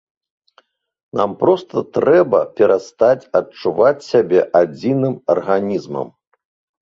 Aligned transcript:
Нам 1.19 1.31
проста 1.41 1.81
трэба 1.97 2.39
перастаць 2.61 3.29
адчуваць 3.41 4.07
сябе 4.11 4.39
адзіным 4.61 5.15
арганізмам. 5.35 6.07